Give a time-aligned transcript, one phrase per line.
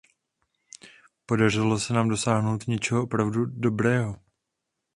[1.25, 4.17] Podařilo se nám dosáhnout něčeho opravdu dobrého.